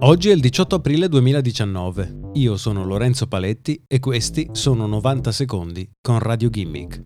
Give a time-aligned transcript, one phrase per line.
[0.00, 2.30] Oggi è il 18 aprile 2019.
[2.34, 7.04] Io sono Lorenzo Paletti e questi sono 90 secondi con Radio Gimmick.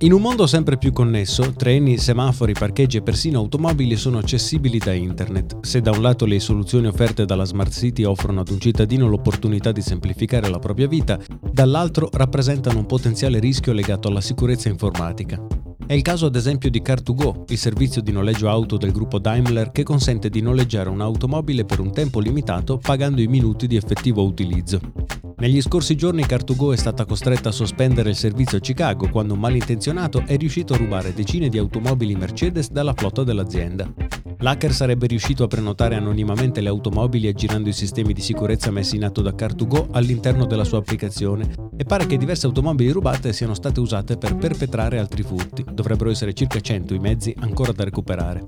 [0.00, 4.92] In un mondo sempre più connesso, treni, semafori, parcheggi e persino automobili sono accessibili da
[4.92, 5.64] internet.
[5.64, 9.72] Se da un lato le soluzioni offerte dalla Smart City offrono ad un cittadino l'opportunità
[9.72, 11.18] di semplificare la propria vita,
[11.50, 15.59] dall'altro rappresentano un potenziale rischio legato alla sicurezza informatica.
[15.90, 19.72] È il caso ad esempio di Car2Go, il servizio di noleggio auto del gruppo Daimler
[19.72, 24.78] che consente di noleggiare un'automobile per un tempo limitato pagando i minuti di effettivo utilizzo.
[25.38, 29.40] Negli scorsi giorni Car2Go è stata costretta a sospendere il servizio a Chicago quando un
[29.40, 33.92] malintenzionato è riuscito a rubare decine di automobili Mercedes dalla flotta dell'azienda.
[34.42, 39.04] L'hacker sarebbe riuscito a prenotare anonimamente le automobili aggirando i sistemi di sicurezza messi in
[39.04, 43.80] atto da Car2Go all'interno della sua applicazione e pare che diverse automobili rubate siano state
[43.80, 45.62] usate per perpetrare altri furti.
[45.70, 48.42] Dovrebbero essere circa 100 i mezzi ancora da recuperare.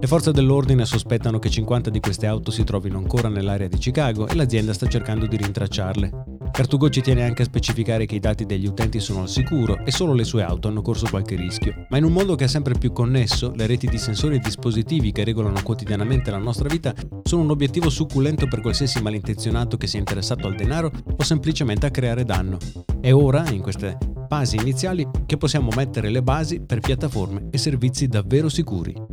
[0.00, 4.28] Le forze dell'ordine sospettano che 50 di queste auto si trovino ancora nell'area di Chicago
[4.28, 6.31] e l'azienda sta cercando di rintracciarle.
[6.52, 9.90] Cartugo ci tiene anche a specificare che i dati degli utenti sono al sicuro e
[9.90, 11.86] solo le sue auto hanno corso qualche rischio.
[11.88, 15.12] Ma in un mondo che è sempre più connesso, le reti di sensori e dispositivi
[15.12, 19.98] che regolano quotidianamente la nostra vita sono un obiettivo succulento per qualsiasi malintenzionato che sia
[19.98, 22.58] interessato al denaro o semplicemente a creare danno.
[23.00, 23.96] È ora, in queste
[24.28, 29.11] fasi iniziali, che possiamo mettere le basi per piattaforme e servizi davvero sicuri.